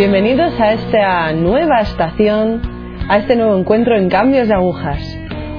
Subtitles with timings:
[0.00, 2.62] Bienvenidos a esta nueva estación,
[3.10, 4.98] a este nuevo encuentro en cambios de agujas.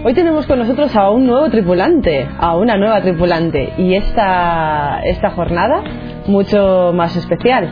[0.03, 5.29] Hoy tenemos con nosotros a un nuevo tripulante, a una nueva tripulante, y esta, esta
[5.29, 5.83] jornada
[6.25, 7.69] mucho más especial,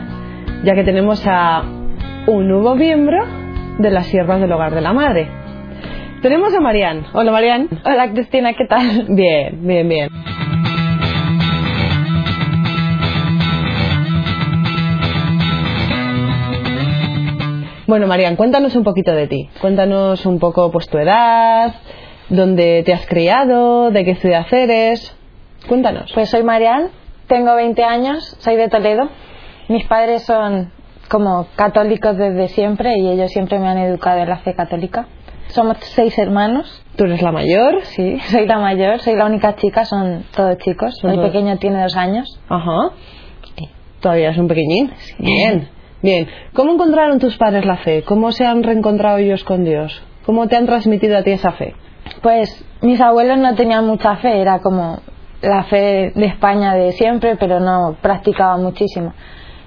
[0.62, 1.64] ya que tenemos a
[2.28, 3.18] un nuevo miembro
[3.78, 5.28] de las siervas del hogar de la madre.
[6.22, 7.04] Tenemos a Marian.
[7.14, 7.68] Hola Marian.
[7.84, 9.06] Hola Cristina, ¿qué tal?
[9.08, 10.08] Bien, bien, bien.
[17.90, 19.50] Bueno, Marian, cuéntanos un poquito de ti.
[19.60, 21.74] Cuéntanos un poco pues tu edad,
[22.28, 25.12] dónde te has criado, de qué ciudad eres.
[25.66, 26.12] Cuéntanos.
[26.14, 26.90] Pues soy Marian,
[27.26, 29.08] tengo 20 años, soy de Toledo.
[29.68, 30.70] Mis padres son
[31.08, 35.08] como católicos desde siempre y ellos siempre me han educado en la fe católica.
[35.48, 36.84] Somos seis hermanos.
[36.94, 37.80] ¿Tú eres la mayor?
[37.86, 40.96] Sí, soy la mayor, soy la única chica, son todos chicos.
[41.00, 41.30] Son El todos.
[41.30, 42.38] pequeño tiene dos años.
[42.48, 42.92] Ajá.
[44.00, 44.92] Todavía es un pequeñín.
[45.18, 45.68] Bien,
[46.02, 46.28] bien.
[46.54, 48.02] ¿Cómo encontraron tus padres la fe?
[48.02, 50.02] ¿Cómo se han reencontrado ellos con Dios?
[50.26, 51.74] ¿Cómo te han transmitido a ti esa fe?
[52.22, 55.00] Pues mis abuelos no tenían mucha fe, era como
[55.42, 59.14] la fe de España de siempre, pero no practicaba muchísimo.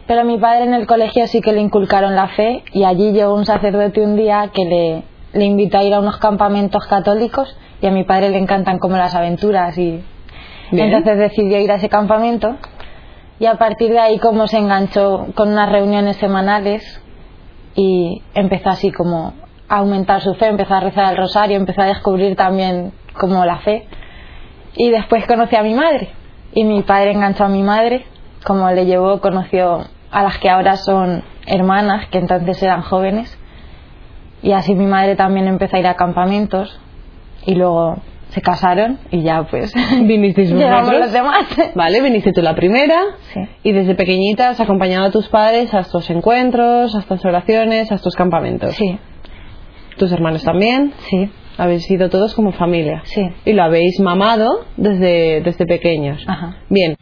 [0.05, 3.11] Pero a mi padre en el colegio sí que le inculcaron la fe y allí
[3.11, 7.57] llegó un sacerdote un día que le, le invitó a ir a unos campamentos católicos
[7.81, 10.03] y a mi padre le encantan como las aventuras y
[10.71, 10.87] Bien.
[10.87, 12.55] entonces decidió ir a ese campamento
[13.44, 16.81] y a partir de ahí como se enganchó con unas reuniones semanales
[17.75, 19.33] y empezó así como
[19.67, 23.58] a aumentar su fe, empezó a rezar el rosario, empezó a descubrir también como la
[23.58, 23.85] fe.
[24.77, 26.13] Y después conocí a mi madre.
[26.53, 28.05] Y mi padre enganchó a mi madre,
[28.45, 33.38] como le llevó, conoció a las que ahora son hermanas, que entonces eran jóvenes.
[34.41, 36.80] Y así mi madre también empezó a ir a campamentos.
[37.45, 37.97] Y luego
[38.33, 40.99] se casaron y ya pues ¿Vinisteis vosotros?
[40.99, 41.45] los demás.
[41.75, 42.99] Vale, viniste tú la primera.
[43.33, 43.39] Sí.
[43.63, 47.95] Y desde pequeñita has acompañado a tus padres a estos encuentros, a estas oraciones, a
[47.95, 48.75] estos campamentos.
[48.75, 48.97] Sí,
[49.97, 50.93] ¿Tus hermanos también?
[51.09, 53.01] sí, Habéis sido todos como familia.
[53.05, 53.22] sí.
[53.45, 56.23] Y lo habéis mamado desde, desde pequeños.
[56.27, 56.57] Ajá.
[56.69, 56.95] Bien.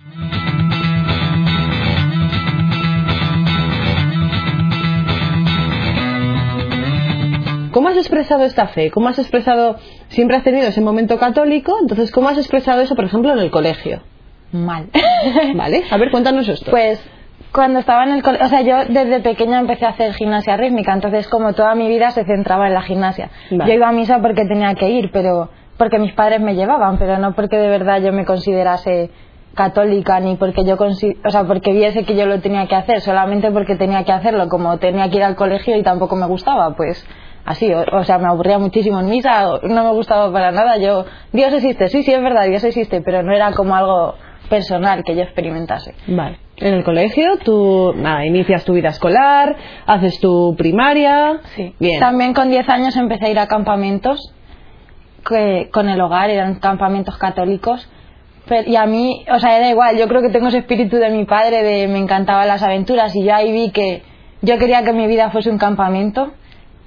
[7.72, 8.92] ¿Cómo has expresado esta fe?
[8.92, 9.78] ¿Cómo has expresado,
[10.10, 13.52] siempre has tenido ese momento católico, entonces cómo has expresado eso, por ejemplo, en el
[13.52, 14.02] colegio?
[14.52, 14.88] Mal.
[15.56, 15.84] ¿Vale?
[15.90, 16.70] A ver, cuéntanos esto.
[16.72, 17.02] Pues
[17.54, 20.94] cuando estaba en el colegio, o sea, yo desde pequeña empecé a hacer gimnasia rítmica,
[20.94, 23.30] entonces como toda mi vida se centraba en la gimnasia.
[23.52, 23.70] Vale.
[23.72, 27.18] Yo iba a misa porque tenía que ir, pero porque mis padres me llevaban, pero
[27.18, 29.10] no porque de verdad yo me considerase
[29.54, 33.02] católica ni porque yo consi- o sea, porque viese que yo lo tenía que hacer,
[33.02, 36.74] solamente porque tenía que hacerlo, como tenía que ir al colegio y tampoco me gustaba,
[36.76, 37.06] pues
[37.46, 41.06] así, o, o sea, me aburría muchísimo en misa, no me gustaba para nada, yo
[41.32, 44.16] Dios existe, sí, sí es verdad, Dios existe, pero no era como algo
[44.50, 45.96] personal que yo experimentase.
[46.08, 46.38] Vale.
[46.58, 49.56] En el colegio tú nada, inicias tu vida escolar,
[49.88, 51.40] haces tu primaria.
[51.56, 51.74] Sí.
[51.80, 52.00] Bien.
[52.00, 54.34] También con 10 años empecé a ir a campamentos
[55.28, 57.90] que, con el hogar, eran campamentos católicos.
[58.48, 61.10] Pero- y a mí, o sea, era igual, yo creo que tengo ese espíritu de
[61.10, 64.04] mi padre, de me encantaban las aventuras y yo ahí vi que
[64.42, 66.32] yo quería que mi vida fuese un campamento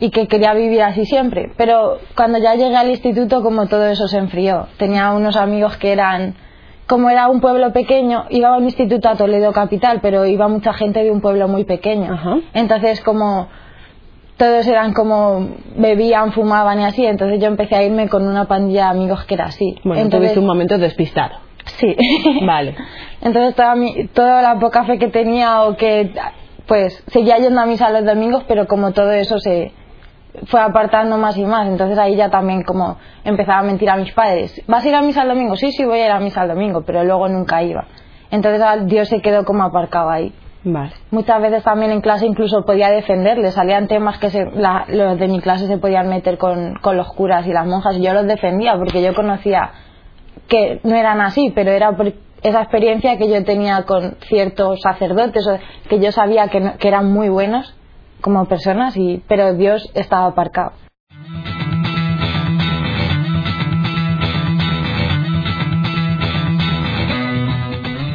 [0.01, 1.51] y que quería vivir así siempre.
[1.57, 4.67] Pero cuando ya llegué al instituto, como todo eso se enfrió.
[4.77, 6.35] Tenía unos amigos que eran,
[6.87, 10.73] como era un pueblo pequeño, iba a un instituto a Toledo capital, pero iba mucha
[10.73, 12.13] gente de un pueblo muy pequeño.
[12.13, 12.39] Ajá.
[12.55, 13.49] Entonces, como
[14.37, 18.87] todos eran como bebían, fumaban y así, entonces yo empecé a irme con una pandilla
[18.87, 19.77] de amigos que era así.
[19.85, 21.37] Bueno, entonces, tuviste un momento despistado.
[21.65, 21.97] Sí.
[22.45, 22.75] Vale.
[23.21, 26.13] Entonces toda, mi, toda la poca fe que tenía o que
[26.67, 29.73] pues seguía yendo a misa los domingos, pero como todo eso se
[30.47, 34.13] fue apartando más y más, entonces ahí ya también como empezaba a mentir a mis
[34.13, 34.61] padres.
[34.67, 35.57] ¿Vas a ir a misa el domingo?
[35.57, 37.85] Sí, sí, voy a ir a misa el domingo, pero luego nunca iba.
[38.31, 40.33] Entonces Dios se quedó como aparcado ahí.
[40.65, 40.93] Vale.
[41.11, 45.29] Muchas veces también en clase incluso podía defenderle, salían temas que se- la- los de
[45.29, 48.27] mi clase se podían meter con, con los curas y las monjas y yo los
[48.27, 49.71] defendía porque yo conocía
[50.49, 55.47] que no eran así, pero era por esa experiencia que yo tenía con ciertos sacerdotes,
[55.89, 57.77] que yo sabía que, no- que eran muy buenos
[58.25, 60.73] como personas, y, pero Dios estaba aparcado.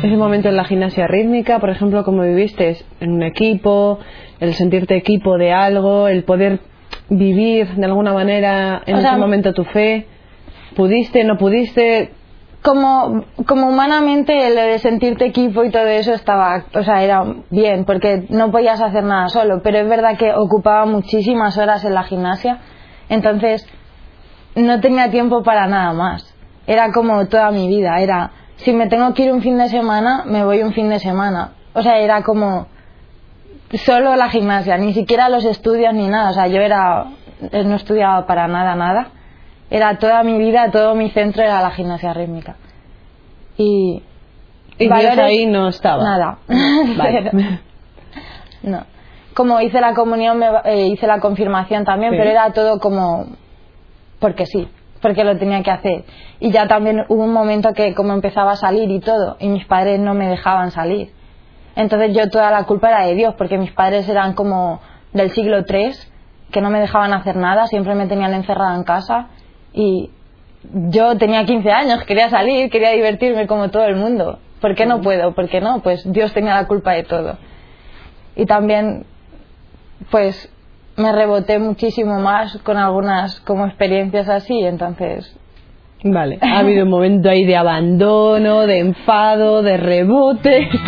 [0.01, 4.00] Ese momento en la gimnasia rítmica, por ejemplo, como viviste en un equipo,
[4.39, 6.57] el sentirte equipo de algo, el poder
[7.09, 10.07] vivir de alguna manera en O sea, ese momento tu fe,
[10.75, 12.13] ¿pudiste, no pudiste?
[12.61, 17.85] Como, como humanamente lo de sentirte equipo y todo eso estaba, o sea, era bien,
[17.85, 22.03] porque no podías hacer nada solo, pero es verdad que ocupaba muchísimas horas en la
[22.03, 22.59] gimnasia,
[23.07, 23.65] entonces
[24.56, 26.35] no tenía tiempo para nada más.
[26.67, 30.23] Era como toda mi vida, era, si me tengo que ir un fin de semana,
[30.25, 31.53] me voy un fin de semana.
[31.73, 32.67] O sea, era como
[33.85, 36.31] solo la gimnasia, ni siquiera los estudios ni nada.
[36.31, 37.06] O sea, yo era,
[37.51, 39.07] eh, no estudiaba para nada, nada.
[39.69, 42.56] Era toda mi vida, todo mi centro era la gimnasia rítmica.
[43.57, 44.01] Y,
[44.77, 46.04] y valores- ahí no estaba.
[46.04, 46.38] Nada.
[46.98, 47.60] Vale.
[48.63, 48.83] no.
[49.36, 52.18] Como hice la comunión, me eh, hice la confirmación también, Sí.
[52.18, 53.25] pero era todo como
[54.19, 54.68] porque sí,
[55.01, 56.04] porque lo tenía que hacer.
[56.39, 59.66] Y ya también hubo un momento que como empezaba a salir y todo, y mis
[59.66, 61.12] padres no me dejaban salir.
[61.75, 64.81] Entonces yo toda la culpa era de Dios, porque mis padres eran como
[65.13, 65.92] del siglo III,
[66.51, 69.27] que no me dejaban hacer nada, siempre me tenían encerrada en casa
[69.74, 70.10] y
[70.89, 74.39] yo tenía 15 años, quería salir, quería divertirme como todo el mundo.
[74.62, 75.33] ¿Por qué no puedo?
[75.33, 75.81] ¿Por qué no?
[75.81, 77.38] Pues Dios tenía la culpa de todo.
[78.36, 79.06] Y también,
[80.12, 80.51] pues,
[80.98, 85.33] me reboté muchísimo más con algunas como experiencias así, entonces
[86.04, 90.69] Vale, ha habido un momento ahí de abandono, de enfado, de rebote.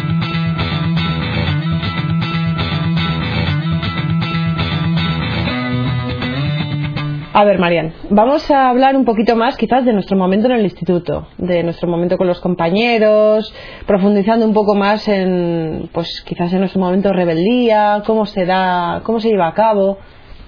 [7.33, 10.63] A ver, Marian, vamos a hablar un poquito más quizás de nuestro momento en el
[10.63, 13.54] instituto, de nuestro momento con los compañeros,
[13.88, 19.00] profundizando un poco más en, pues quizás en nuestro momento de rebeldía, cómo se da,
[19.06, 19.98] cómo se lleva a cabo.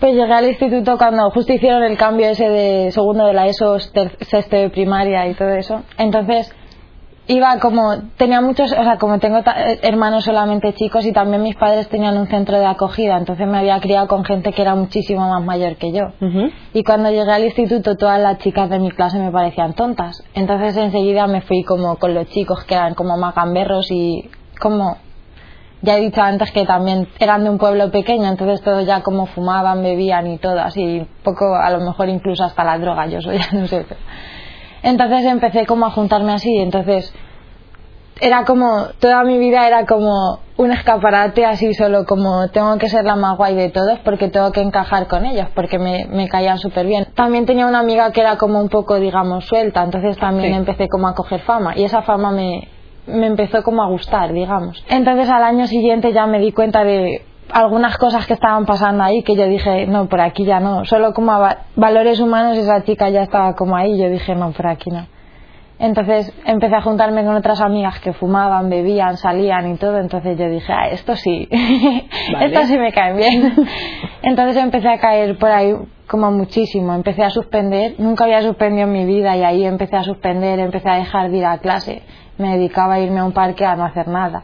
[0.02, 3.80] Pues llegué al instituto cuando justo hicieron el cambio ese de segundo de la ESO,
[3.80, 5.84] sexto de primaria y todo eso.
[5.98, 6.54] Entonces
[7.28, 11.56] iba como, tenía muchos, o sea, como tengo eh, hermanos solamente chicos y también mis
[11.56, 15.30] padres tenían un centro de acogida, entonces me había criado con gente que era muchísimo
[15.30, 16.08] más mayor que yo.
[16.20, 16.50] Ujú.
[16.74, 20.24] Y cuando llegué al instituto todas las chicas de mi clase me parecían tontas.
[20.34, 24.30] Entonces enseguida me fui como con los chicos que eran como más gamberros y
[24.60, 24.98] como
[25.82, 29.26] ya he dicho antes que también eran de un pueblo pequeño, entonces todos ya como
[29.26, 33.38] fumaban, bebían y todo así, poco a lo mejor incluso hasta la droga, yo soy,
[33.38, 33.86] ya no sé.
[33.88, 34.00] pero-
[34.84, 37.14] Entonces empecé como a juntarme así, entonces
[38.22, 43.04] era como, toda mi vida era como un escaparate así solo, como tengo que ser
[43.06, 46.60] la más guay de todos porque tengo que encajar con ellos, porque me, me caían
[46.60, 47.08] súper bien.
[47.16, 50.58] También tenía una amiga que era como un poco, digamos, suelta, entonces también Sí.
[50.60, 52.68] empecé como a coger fama y esa fama me,
[53.08, 54.84] me empezó como a gustar, digamos.
[54.90, 59.24] Entonces al año siguiente ya me di cuenta de algunas cosas que estaban pasando ahí
[59.24, 60.86] que yo dije, no, por aquí ya no.
[60.86, 64.52] Solo como a va- valores humanos esa chica ya estaba como ahí, yo dije, no,
[64.52, 65.06] por aquí no.
[65.80, 69.98] Entonces empecé a juntarme con otras amigas que fumaban, bebían, salían y todo.
[69.98, 71.48] Entonces yo dije, ah, esto sí,
[72.34, 72.46] Vale.
[72.46, 73.54] esto sí me cae bien.
[74.22, 75.76] Entonces empecé a caer por ahí
[76.08, 76.94] como muchísimo.
[76.94, 80.90] Empecé a suspender, nunca había suspendido en mi vida y ahí empecé a suspender, empecé
[80.90, 82.04] a dejar de ir a clase.
[82.38, 84.44] Me dedicaba a irme a un parque a no hacer nada,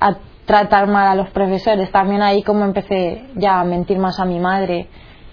[0.00, 0.14] a
[0.46, 1.90] tratar mal a los profesores.
[1.90, 4.88] También ahí como empecé ya a mentir más a mi madre.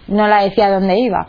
[0.08, 1.28] No la decía dónde iba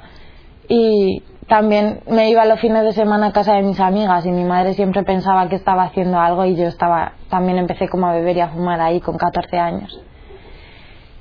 [0.71, 4.45] y también me iba los fines de semana a casa de mis amigas y mi
[4.45, 8.37] madre siempre pensaba que estaba haciendo algo y yo estaba también empecé como a beber
[8.37, 10.01] y a fumar ahí con 14 años.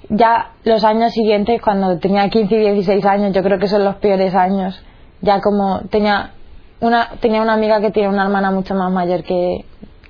[0.09, 3.95] Ya los años siguientes, cuando tenía 15 y 16 años, yo creo que son los
[3.95, 4.83] peores años.
[5.21, 6.33] Ya como tenía
[6.79, 9.65] una tenía una amiga que tiene una hermana mucho más mayor que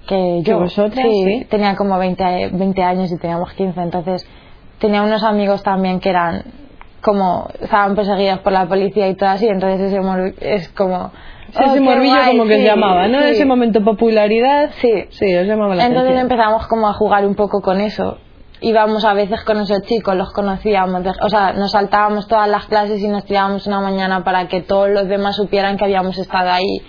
[0.09, 0.59] que yo.
[0.59, 1.05] vosotras?
[1.05, 1.45] Sí, Sí.
[1.49, 4.27] tenía como 20, 20 años y teníamos 15, entonces
[4.79, 6.43] tenía unos amigos también que eran
[7.01, 11.61] como estaban perseguidos por la policía y todo así, entonces ese mor- es como oh,
[11.71, 13.19] ese morbillo guay, como que sí, os llamaba, ¿no?
[13.21, 13.25] sí.
[13.29, 14.71] Ese momento popularidad.
[14.81, 15.05] Sí.
[15.11, 16.31] Sí, os llamaba la Entonces atención.
[16.31, 18.17] empezamos como a jugar un poco con eso.
[18.61, 23.01] Íbamos a veces con esos chicos, los conocíamos, o sea, nos saltábamos todas las clases
[23.01, 26.81] y nos tirábamos una mañana para que todos los demás supieran que habíamos estado ahí.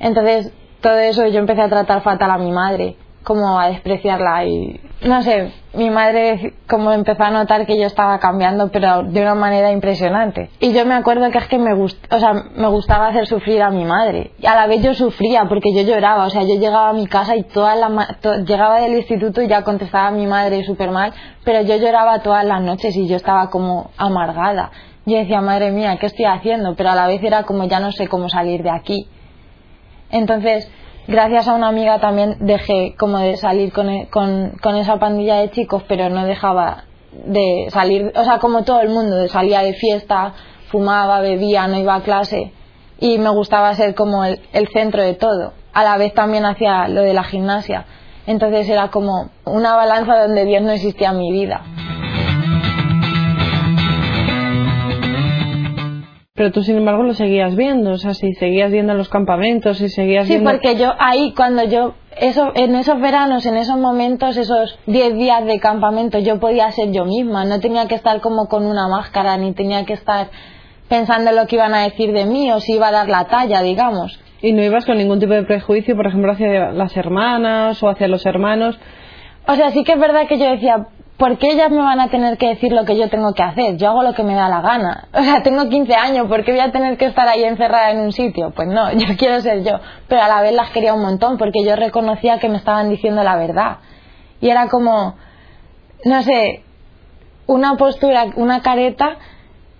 [0.00, 4.80] Entonces, todo eso yo empecé a tratar fatal a mi madre, como a despreciarla y
[5.02, 9.34] no sé, mi madre como empezó a notar que yo estaba cambiando, pero de una
[9.34, 10.50] manera impresionante.
[10.60, 13.62] Y yo me acuerdo que es que me gust o sea, me gustaba hacer sufrir
[13.62, 14.32] a mi madre.
[14.38, 17.06] Y a la vez yo sufría porque yo lloraba, o sea, yo llegaba a mi
[17.06, 21.12] casa y toda la llegaba del instituto y ya contestaba a mi madre súper mal,
[21.44, 24.70] pero yo lloraba todas las noches y yo estaba como amargada.
[25.06, 26.74] Yo decía, madre mía, ¿qué estoy haciendo?
[26.74, 29.08] Pero a la vez era como ya no sé cómo salir de aquí.
[30.10, 30.70] Entonces,
[31.06, 35.36] gracias a una amiga también dejé como de salir con, e- con, con esa pandilla
[35.36, 39.74] de chicos, pero no dejaba de salir, o sea, como todo el mundo, salía de
[39.74, 40.34] fiesta,
[40.68, 42.52] fumaba, bebía, no iba a clase
[43.00, 45.52] y me gustaba ser como el, el centro de todo.
[45.72, 47.86] A la vez también hacía lo de la gimnasia.
[48.26, 51.62] Entonces era como una balanza donde Dios no existía en mi vida.
[56.38, 57.90] Pero tú, sin embargo, lo seguías viendo.
[57.90, 60.50] O sea, si seguías viendo los campamentos, si seguías Sí, viendo...
[60.52, 65.44] porque yo ahí cuando yo eso en esos veranos, en esos momentos, esos 10 días
[65.44, 69.36] de campamento, yo podía ser yo misma, no tenía que estar como con una máscara
[69.36, 70.28] ni tenía que estar
[70.88, 73.24] pensando en lo que iban a decir de mí o si iba a dar la
[73.24, 74.20] talla, digamos.
[74.40, 78.06] Y no ibas con ningún tipo de prejuicio, por ejemplo, hacia las hermanas o hacia
[78.06, 78.78] los hermanos.
[79.48, 80.86] O sea, sí que es verdad que yo decía,
[81.18, 83.76] ¿por qué ellas me van a tener que decir lo que yo tengo que hacer?
[83.76, 85.08] Yo hago lo que me da la gana.
[85.12, 88.00] O sea, tengo 15 años, ¿por qué voy a tener que estar ahí encerrada en
[88.00, 88.52] un sitio?
[88.54, 89.72] Pues no, yo quiero ser yo.
[90.06, 93.22] Pero a la vez las quería un montón porque yo reconocía que me estaban diciendo
[93.24, 93.78] la verdad.
[94.40, 95.16] Y era como,
[96.04, 96.62] no sé,
[97.46, 99.18] una postura, una careta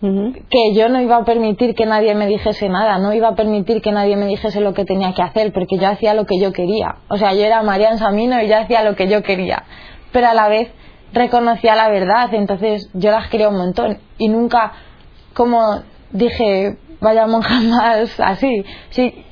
[0.00, 3.82] que yo no iba a permitir que nadie me dijese nada, no iba a permitir
[3.82, 6.52] que nadie me dijese lo que tenía que hacer, porque yo hacía lo que yo
[6.52, 6.98] quería.
[7.08, 9.64] O sea, yo era Marian Samino y yo hacía lo que yo quería.
[10.12, 10.70] Pero a la vez
[11.12, 13.98] reconocía la verdad, entonces yo las quería un montón.
[14.18, 14.72] Y nunca
[15.38, 19.24] como dije vaya monja más así, sí,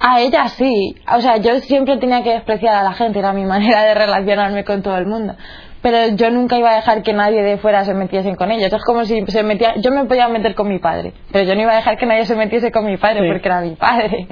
[0.00, 3.44] a ella sí, o sea yo siempre tenía que despreciar a la gente, era mi
[3.54, 5.34] manera de relacionarme con todo el mundo,
[5.82, 8.82] pero yo nunca iba a dejar que nadie de fuera se metiese con ellos, es
[8.84, 11.72] como si se metía, yo me podía meter con mi padre, pero yo no iba
[11.72, 14.26] a dejar que nadie se metiese con mi padre porque era mi padre,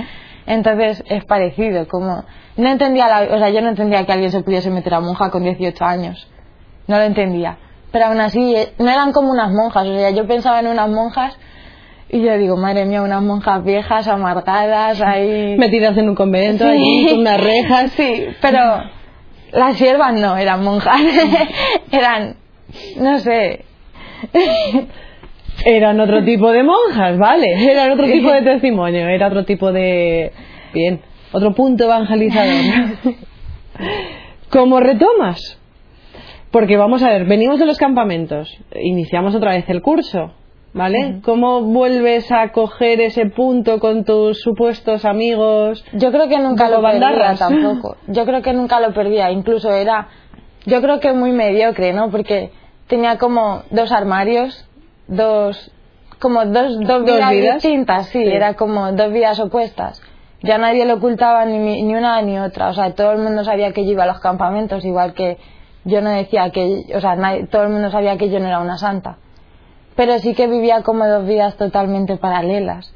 [0.46, 2.24] entonces es parecido, como
[2.56, 5.30] no entendía, la, o sea yo no entendía que alguien se pudiese meter a monja
[5.30, 6.31] con 18 años
[6.86, 7.58] no lo entendía.
[7.90, 10.88] Pero aún así, eh, no eran como unas monjas, o sea, yo pensaba en unas
[10.88, 11.38] monjas
[12.08, 15.56] y yo digo, madre mía, unas monjas viejas, amargadas, ahí...
[15.58, 17.90] Metidas en un convento, ahí, con unas rejas.
[17.92, 18.60] Sí, pero
[19.52, 21.00] las siervas no eran monjas,
[21.90, 22.36] eran,
[22.98, 23.64] no sé...
[25.64, 30.32] Eran otro tipo de monjas, vale, eran otro tipo de testimonio, era otro tipo de...
[30.74, 31.00] Bien,
[31.32, 32.98] otro punto evangelizador.
[34.50, 35.58] ¿Cómo retomas?
[36.52, 40.32] Porque vamos a ver, venimos de los campamentos, iniciamos otra vez el curso,
[40.75, 41.21] ¿vale?
[41.25, 45.82] ¿Cómo vuelves a coger ese punto con tus supuestos amigos?
[45.94, 47.97] Yo creo que nunca lo perdía tampoco.
[48.06, 50.09] Yo creo que nunca lo perdía, incluso era,
[50.66, 52.11] yo creo que muy mediocre, ¿no?
[52.11, 52.50] Porque
[52.87, 54.68] tenía como dos armarios,
[55.09, 55.73] dos,
[56.18, 60.02] como dos, dos, vidas, distintas, sí, era como dos vidas opuestas.
[60.42, 63.73] Ya nadie lo ocultaba ni, ni una ni otra, o sea, todo el mundo sabía
[63.73, 65.38] que yo iba a los campamentos, igual que
[65.84, 67.16] yo no decía que, o sea,
[67.50, 69.16] todo el mundo sabía que yo no era una santa,
[69.96, 72.94] pero sí que vivía como dos vidas totalmente paralelas.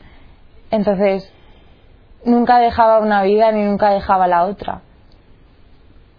[0.70, 1.32] Entonces,
[2.24, 4.82] nunca dejaba una vida ni nunca dejaba la otra.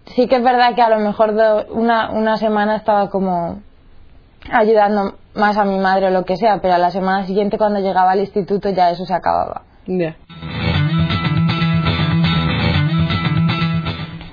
[0.06, 1.34] Sí que es verdad que a lo mejor
[1.70, 3.60] una, una semana estaba como
[4.50, 7.80] ayudando más a mi madre o lo que sea, pero a la semana siguiente cuando
[7.80, 9.62] llegaba al instituto ya eso se acababa.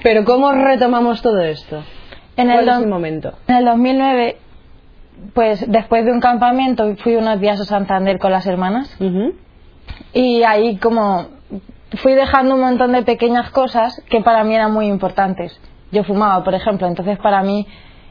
[0.04, 1.84] Pero ¿cómo retomamos todo esto?
[2.38, 3.34] En el, momento?
[3.48, 4.38] En el 2009,
[5.34, 8.96] pues después de un campamento fui unos días a Santander con las hermanas
[10.14, 11.28] y ahí como
[11.98, 15.60] fui dejando un montón de pequeñas cosas que para mí eran muy importantes.
[15.92, 17.66] Yo fumaba, por ejemplo, entonces para mí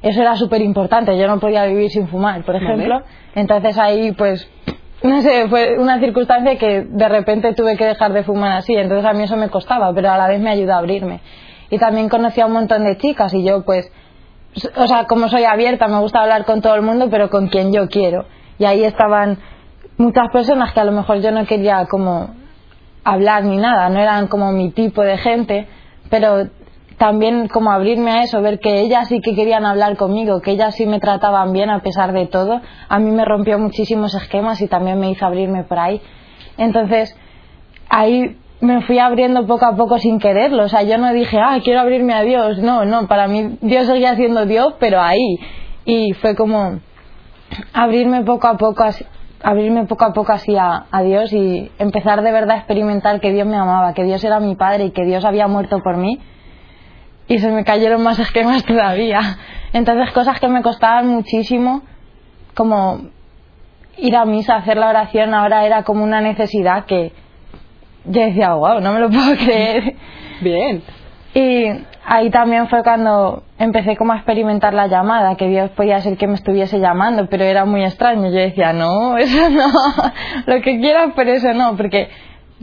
[0.04, 1.16] eso era súper importante.
[1.18, 3.02] Yo no podía vivir sin fumar, por ejemplo.
[3.34, 4.48] Entonces ahí, pues,
[5.02, 8.74] no sé, fue una circunstancia que de repente tuve que dejar de fumar así.
[8.74, 11.20] Entonces a mí eso me costaba, pero a la vez me ayudó a abrirme.
[11.70, 13.90] Y también conocí a un montón de chicas y yo, pues,
[14.76, 17.72] o sea, como soy abierta, me gusta hablar con todo el mundo, pero con quien
[17.72, 18.26] yo quiero.
[18.58, 19.38] Y ahí estaban
[19.96, 22.34] muchas personas que a lo mejor yo no quería como
[23.04, 25.68] hablar ni nada, no eran como mi tipo de gente,
[26.08, 26.48] pero
[26.96, 30.74] también como abrirme a eso, ver que ellas sí que querían hablar conmigo, que ellas
[30.74, 34.68] sí me trataban bien a pesar de todo, a mí me rompió muchísimos esquemas y
[34.68, 36.00] también me hizo abrirme por ahí.
[36.56, 37.14] Entonces,
[37.88, 40.64] ahí me fui abriendo poco a poco sin quererlo.
[40.64, 42.58] O sea, yo no dije, ah, quiero abrirme a Dios.
[42.58, 45.38] No, no, para mí Dios seguía siendo Dios, pero ahí.
[45.84, 46.80] Y fue como
[47.72, 48.84] abrirme poco a poco,
[49.42, 53.32] abrirme poco a poco así a, a, Dios y empezar de verdad a experimentar que
[53.32, 56.18] Dios me amaba, que Dios era mi padre y que Dios había muerto por mí.
[57.28, 59.20] Y se me cayeron más esquemas todavía.
[59.72, 61.82] Entonces, cosas que me costaban muchísimo,
[62.54, 63.00] como
[63.96, 67.12] ir a misa, hacer la oración, ahora era como una necesidad que,
[68.06, 69.94] yo decía, wow, no me lo puedo creer.
[70.40, 70.82] Bien.
[71.34, 71.66] Y
[72.04, 76.26] ahí también fue cuando empecé como a experimentar la llamada, que Dios podía ser que
[76.26, 78.28] me estuviese llamando, pero era muy extraño.
[78.28, 79.68] Yo decía, no, eso no,
[80.46, 82.08] lo que quieras, pero eso no, porque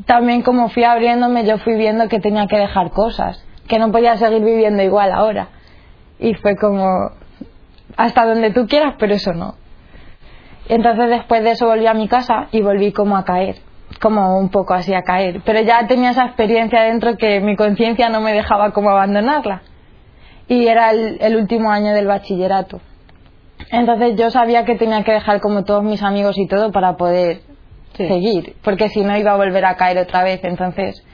[0.06, 4.16] también como fui abriéndome, yo fui viendo que tenía que dejar cosas, que no podía
[4.18, 5.50] seguir viviendo igual ahora.
[6.20, 7.12] Y fue como,
[7.98, 9.56] hasta donde tú quieras, pero eso no.
[10.70, 13.56] Entonces después de eso volví a mi casa y volví como a caer
[14.00, 15.42] como un poco así a caer.
[15.46, 19.62] Pero ya tenía esa experiencia dentro que mi conciencia no me dejaba como abandonarla.
[20.48, 22.82] Y era el, último año del bachillerato.
[23.72, 27.42] Entonces yo sabía que tenía que dejar como todos mis amigos y todo para poder
[27.96, 30.44] seguir, porque si no iba a volver a caer otra vez.
[30.44, 31.06] Entonces,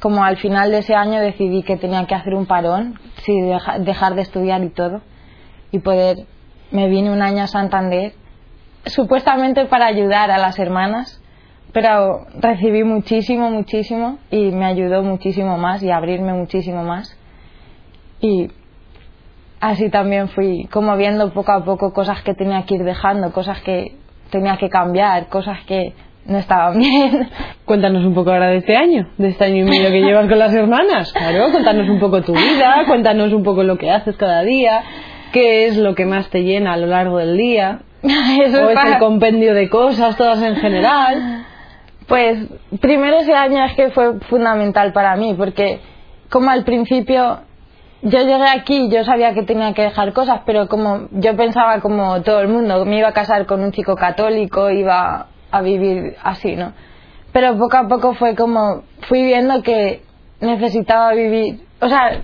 [0.00, 3.34] como al final de ese año decidí que tenía que hacer un parón, sí,
[3.80, 5.00] dejar de estudiar y todo,
[5.72, 6.26] y poder,
[6.70, 8.12] me vine un año a Santander,
[8.84, 11.20] supuestamente para ayudar a las hermanas,
[11.72, 17.16] pero recibí muchísimo, muchísimo y me ayudó muchísimo más y abrirme muchísimo más.
[18.20, 18.48] Y
[19.60, 23.60] así también fui como viendo poco a poco cosas que tenía que ir dejando, cosas
[23.62, 23.96] que
[24.30, 25.92] tenía que cambiar, cosas que
[26.24, 27.28] no estaban bien.
[27.64, 30.38] Cuéntanos un poco ahora de este año, de este año y medio que llevas con
[30.38, 31.12] las hermanas.
[31.12, 34.82] Claro, cuéntanos un poco tu vida, cuéntanos un poco lo que haces cada día,
[35.32, 37.80] qué es lo que más te llena a lo largo del día.
[38.02, 41.44] Eso ¿O es para- el compendio de cosas, todas en general?
[42.06, 42.38] Pues
[42.80, 45.80] primero ese año es que fue fundamental para mí, porque
[46.30, 47.40] como al principio
[48.02, 52.22] yo llegué aquí, yo sabía que tenía que dejar cosas, pero como yo pensaba como
[52.22, 56.54] todo el mundo, me iba a casar con un chico católico, iba a vivir así,
[56.54, 56.72] ¿no?
[57.32, 60.02] Pero poco a poco fue como, fui viendo que
[60.40, 62.22] necesitaba vivir, o sea,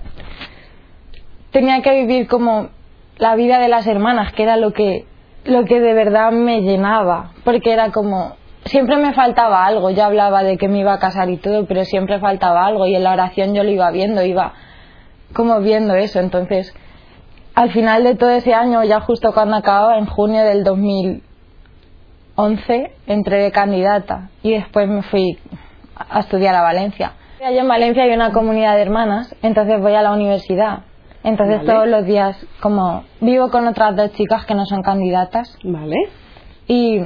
[1.51, 2.69] tenía que vivir como
[3.17, 5.05] la vida de las hermanas, que era lo que,
[5.43, 10.43] lo que de verdad me llenaba, porque era como, siempre me faltaba algo, yo hablaba
[10.43, 13.13] de que me iba a casar y todo, pero siempre faltaba algo y en la
[13.13, 14.53] oración yo lo iba viendo, iba
[15.33, 16.75] como viendo eso, entonces
[17.55, 23.43] al final de todo ese año, ya justo cuando acababa, en junio del 2011, entré
[23.43, 25.37] de candidata y después me fui
[25.95, 27.13] a estudiar a Valencia.
[27.43, 30.79] Allá en Valencia hay una comunidad de hermanas, entonces voy a la universidad.
[31.23, 31.71] Entonces Vale.
[31.71, 35.95] todos los días, como vivo con otras dos chicas que no son candidatas Vale.
[36.67, 37.01] y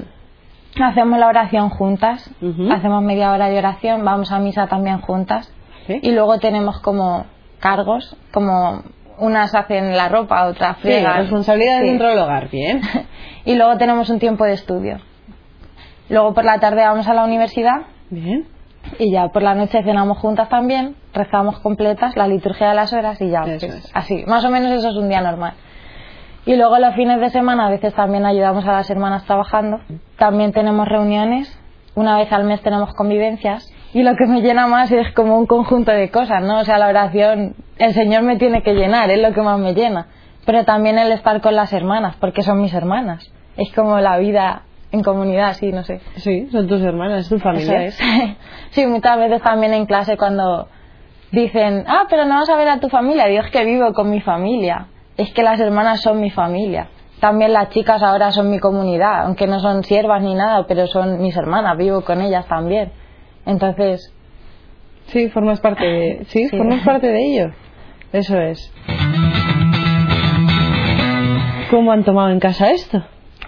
[0.85, 2.29] hacemos la oración juntas,
[2.71, 5.51] hacemos media hora de oración, vamos a misa también juntas
[5.87, 5.99] Sí.
[6.01, 7.25] y luego tenemos como
[7.59, 8.83] cargos, como
[9.19, 11.17] unas hacen la ropa, otras Sí, friegan.
[11.17, 11.87] responsabilidad Sí.
[11.87, 12.81] dentro del hogar, bien.
[13.45, 14.99] y luego tenemos un tiempo de estudio.
[16.09, 18.45] Luego por la tarde vamos a la universidad Bien.
[18.99, 23.19] y ya por la noche cenamos juntas también, rezamos completas la liturgia de las horas
[23.21, 23.91] y ya, pues, es.
[23.93, 24.23] así.
[24.27, 25.53] Más o menos eso es un día normal.
[26.47, 29.81] Y luego los fines de semana a veces también ayudamos a las hermanas trabajando.
[30.17, 31.59] También tenemos reuniones,
[31.93, 35.45] una vez al mes tenemos convivencias y lo que me llena más es como un
[35.45, 36.59] conjunto de cosas, ¿no?
[36.59, 39.73] O sea, la oración, el Señor me tiene que llenar, es lo que más me
[39.73, 40.07] llena.
[40.45, 43.29] Pero también el estar con las hermanas, porque son mis hermanas.
[43.57, 44.61] Es como la vida
[44.93, 45.99] en comunidad, sí, no sé.
[46.15, 47.83] Sí, son tus hermanas, es tu familia.
[47.83, 47.99] Es.
[48.69, 50.69] sí, muchas veces también en clase cuando
[51.33, 54.09] dicen, ah, pero no vas a ver a tu familia, digo, es que vivo con
[54.09, 56.89] mi familia, es que las hermanas son mi familia.
[57.19, 61.19] También las chicas ahora son mi comunidad, aunque no son siervas ni nada, pero son
[61.19, 62.91] mis hermanas, vivo con ellas también.
[63.45, 64.13] Entonces,
[65.07, 66.57] Sí, formas parte de, sí, Sí.
[66.57, 67.51] formas parte de ello.
[68.11, 68.73] Eso es.
[71.71, 73.03] ¿Cómo han tomado en casa esto?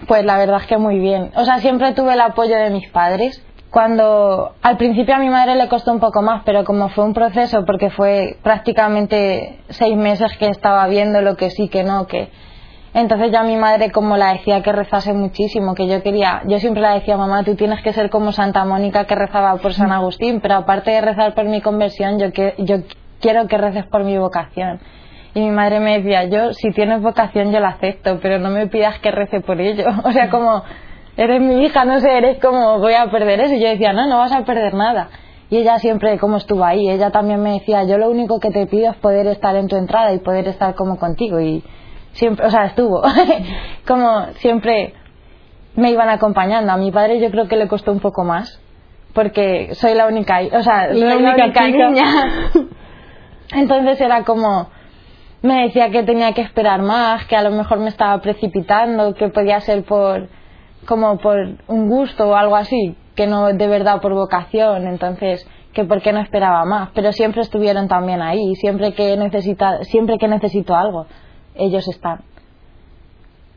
[0.06, 1.30] Pues la verdad es que muy bien.
[1.36, 3.44] O sea, siempre tuve el apoyo de mis padres.
[3.70, 7.14] Cuando al principio a mi madre le costó un poco más, pero como fue un
[7.14, 12.30] proceso, porque fue prácticamente seis meses que estaba viendo lo que sí, que no, que...
[12.92, 16.82] Entonces ya mi madre como la decía que rezase muchísimo, que yo quería, yo siempre
[16.82, 20.40] la decía, mamá, tú tienes que ser como Santa Mónica que rezaba por San Agustín,
[20.40, 22.78] pero aparte de rezar por mi conversión, yo, que, yo
[23.20, 24.80] quiero que reces por mi vocación.
[25.34, 28.66] Y mi madre me decía, yo si tienes vocación yo la acepto, pero no me
[28.66, 29.86] pidas que rece por ello.
[30.04, 30.64] O sea, como,
[31.16, 33.54] eres mi hija, no sé, eres como, voy a perder eso.
[33.54, 35.08] Y yo decía, no, no vas a perder nada.
[35.50, 38.66] Y ella siempre como estuvo ahí, ella también me decía, yo lo único que te
[38.66, 41.40] pido es poder estar en tu entrada y poder estar como contigo.
[41.40, 41.64] Y
[42.12, 43.02] siempre, o sea, estuvo.
[43.86, 44.94] como siempre
[45.74, 46.72] me iban acompañando.
[46.72, 48.60] A mi padre yo creo que le costó un poco más,
[49.12, 51.88] porque soy la única, o sea, soy La la única única chica.
[51.90, 52.04] niña.
[53.52, 54.68] Entonces era como,
[55.42, 59.28] me decía que tenía que esperar más, que a lo mejor me estaba precipitando, que
[59.28, 60.28] podía ser por,
[60.86, 61.36] como por
[61.68, 66.12] un gusto o algo así, que no de verdad por vocación, entonces, que por qué
[66.12, 71.06] no esperaba más, pero siempre estuvieron también ahí, siempre que necesita, siempre que necesito algo,
[71.54, 72.22] ellos están.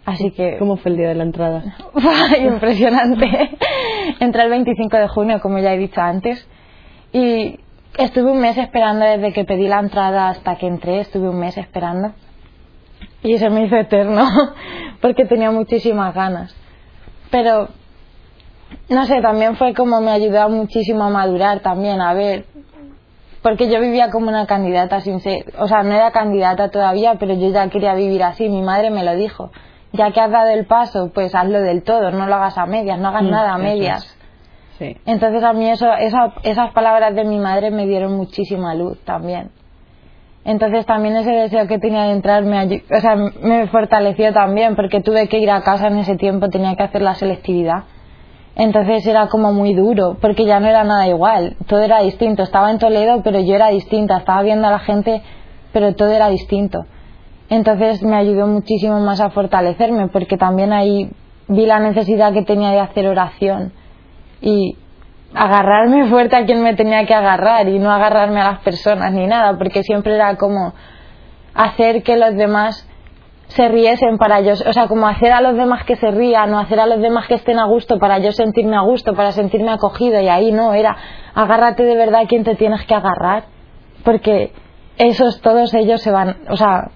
[0.06, 1.64] Así que ¿Cómo fue el día de la entrada?
[2.40, 3.58] impresionante.
[4.20, 6.46] Entré el 25 de junio, como ya he dicho antes,
[7.14, 7.60] y
[7.98, 11.58] estuve un mes esperando desde que pedí la entrada hasta que entré, estuve un mes
[11.58, 12.14] esperando.
[13.24, 14.28] Y se me hizo eterno,
[15.02, 16.54] porque tenía muchísimas ganas.
[17.34, 17.67] Pero,
[18.89, 22.46] no sé, también fue como me ayudó muchísimo a madurar también, a ver,
[23.41, 27.34] porque yo vivía como una candidata sin ser, o sea, no era candidata todavía, pero
[27.34, 29.50] yo ya quería vivir así, mi madre me lo dijo.
[29.93, 33.00] Ya que has dado el paso, pues hazlo del todo, no lo hagas a medias,
[33.00, 34.04] no hagas Mm, nada a medias.
[34.06, 34.17] es.
[34.78, 34.98] Sí.
[35.08, 39.50] Entonces a mí eso, esa- esas palabras de mi madre me dieron muchísima luz también.
[40.45, 45.01] Entonces también ese deseo que tenía de entrar me, o sea, me fortaleció también porque
[45.01, 47.84] tuve que ir a casa en ese tiempo, tenía que hacer la selectividad.
[48.56, 52.43] Entonces era como muy duro porque ya no era nada igual, todo era distinto.
[52.43, 55.21] Estaba en Toledo pero yo era distinta, estaba viendo a la gente
[55.71, 56.86] pero todo era distinto.
[57.49, 61.10] Entonces me ayudó muchísimo más a fortalecerme porque también ahí
[61.47, 63.71] vi la necesidad que tenía de hacer oración
[64.41, 64.77] y
[65.36, 69.28] agarrarme fuerte a quien me tenía que agarrar y no agarrarme a las personas ni
[69.28, 70.74] nada, porque siempre era como
[71.54, 72.88] hacer que los demás
[73.48, 76.60] se riesen para ellos, o sea, como hacer a los demás que se rían o
[76.60, 79.72] hacer a los demás que estén a gusto para yo sentirme a gusto, para sentirme
[79.72, 80.96] acogido y ahí no, era
[81.36, 83.43] agárrate de verdad a quien te tienes que agarrar,
[84.04, 84.54] porque
[84.98, 86.89] esos todos ellos se van, o sea,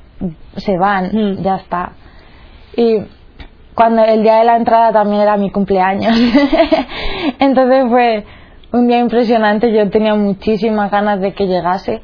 [0.55, 1.43] se van, Mm.
[1.43, 1.91] ya está.
[2.75, 3.01] Y
[3.77, 6.17] cuando el día de la entrada también era mi cumpleaños,
[7.39, 8.25] entonces fue
[8.71, 12.01] un día impresionante, yo tenía muchísimas ganas de que llegase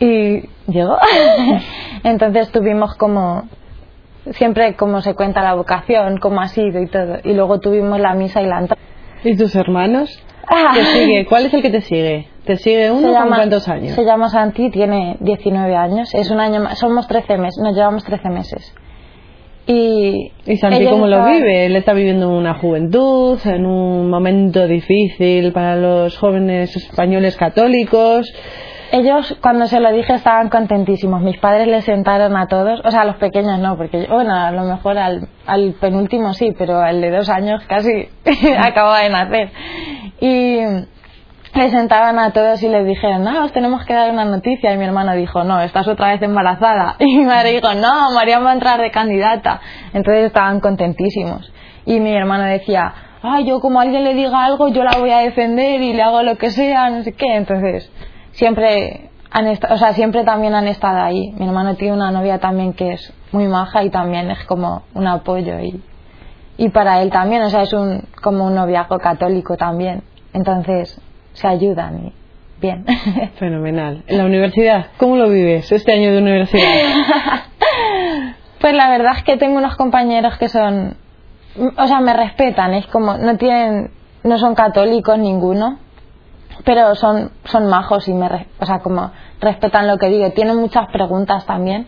[0.00, 0.98] y llegó.
[2.02, 3.44] Entonces tuvimos como
[4.32, 7.18] siempre como se cuenta la vocación, cómo ha sido y todo.
[7.22, 8.82] Y luego tuvimos la misa y la entrada.
[9.22, 10.20] ¿Y tus hermanos?
[10.74, 11.26] ¿Te sigue?
[11.26, 12.28] ¿Cuál es el que te sigue?
[12.44, 13.92] ¿Te sigue uno con cuántos años?
[13.94, 16.12] Se llama Santi, tiene 19 años.
[16.12, 18.74] Es un año más, somos 13 meses, nos llevamos 13 meses.
[19.66, 21.66] Y, ¿Y Santi cómo lo vive?
[21.66, 28.30] Él está viviendo una juventud, en un momento difícil para los jóvenes españoles católicos.
[28.92, 31.22] Ellos, cuando se lo dije, estaban contentísimos.
[31.22, 34.52] Mis padres les sentaron a todos, o sea, a los pequeños no, porque, bueno, a
[34.52, 38.08] lo mejor al, al penúltimo sí, pero al de dos años casi
[38.58, 39.50] acababa de nacer.
[40.20, 40.58] Y
[41.54, 44.72] les sentaban a todos y les dijeron, no, os tenemos que dar una noticia.
[44.72, 46.96] Y mi hermano dijo, no, estás otra vez embarazada.
[46.98, 49.60] Y mi madre dijo, no, María va a entrar de candidata.
[49.92, 51.52] Entonces estaban contentísimos.
[51.86, 55.18] Y mi hermano decía, ah, yo como alguien le diga algo, yo la voy a
[55.18, 57.36] defender y le hago lo que sea, no sé qué.
[57.36, 57.90] Entonces,
[58.32, 61.32] siempre han o sea, siempre también han estado ahí.
[61.36, 65.06] Mi hermano tiene una novia también que es muy maja y también es como un
[65.06, 65.82] apoyo y,
[66.56, 70.04] y para él también, o sea, es un, como un noviazgo católico también.
[70.32, 71.00] Entonces,
[71.34, 72.12] se ayudan y
[72.60, 72.86] bien.
[73.38, 74.02] Fenomenal.
[74.06, 74.86] ¿En la universidad?
[74.96, 76.64] ¿Cómo lo vives este año de universidad?
[78.60, 80.96] Pues la verdad es que tengo unos compañeros que son,
[81.76, 83.90] o sea, me respetan, es como, no tienen,
[84.22, 85.80] no son católicos ninguno,
[86.64, 88.26] pero son, son majos y me,
[88.58, 91.86] o sea, como respetan lo que digo, tienen muchas preguntas también.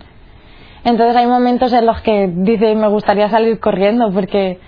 [0.84, 4.60] Entonces hay momentos en los que dice, me gustaría salir corriendo porque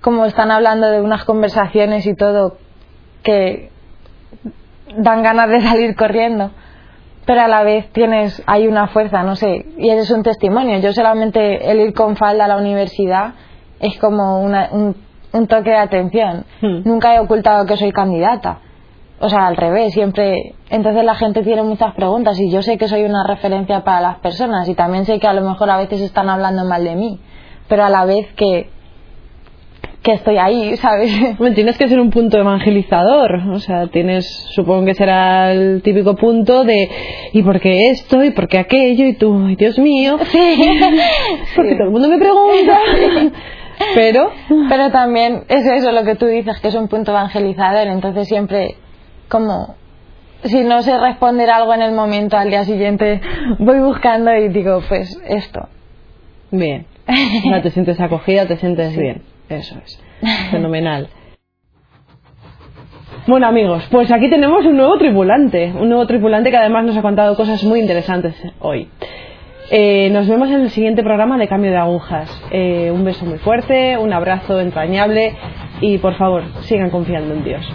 [0.00, 2.58] como están hablando de unas conversaciones y todo
[3.24, 3.72] que
[4.96, 6.50] dan ganas de salir corriendo
[7.24, 10.78] pero a la vez tienes hay una fuerza no sé y eres un testimonio.
[10.78, 13.34] Yo solamente el ir con falda a la universidad
[13.80, 14.94] es como una- un,
[15.32, 16.44] un toque de atención.
[16.62, 16.82] Hmm.
[16.84, 18.60] nunca he ocultado que soy candidata.
[19.18, 22.86] O sea al revés siempre entonces la gente tiene muchas preguntas y yo sé que
[22.86, 26.00] soy una referencia para las personas y también sé que a lo mejor a veces
[26.02, 27.20] están hablando mal de mí
[27.66, 28.70] pero a la vez que
[30.06, 34.86] que estoy ahí sabes Hombre, tienes que ser un punto evangelizador, o sea, tienes, supongo
[34.86, 36.88] que será el típico punto de
[37.32, 38.22] ¿y por qué esto?
[38.22, 39.04] ¿y por qué aquello?
[39.04, 40.16] y tú, ¡ay, Dios mío!
[41.56, 42.78] Porque todo el mundo me pregunta.
[43.94, 44.30] Pero,
[44.68, 48.76] Pero también es eso lo que tú dices, que es un punto evangelizador, entonces siempre
[49.28, 49.74] como
[50.44, 53.20] si no sé responder algo en el momento al día siguiente
[53.58, 55.68] voy buscando y digo pues esto.
[56.52, 60.02] bien, o sea, te sientes acogida, te sientes bien, eso es,
[60.50, 61.08] fenomenal.
[63.26, 67.02] Bueno amigos, pues aquí tenemos un nuevo tripulante, un nuevo tripulante que además nos ha
[67.02, 68.88] contado cosas muy interesantes hoy.
[69.68, 72.30] Eh, nos vemos en el siguiente programa de Cambio de Agujas.
[72.52, 75.34] Eh, un beso muy fuerte, un abrazo entrañable
[75.80, 77.66] y por favor sigan confiando en Dios.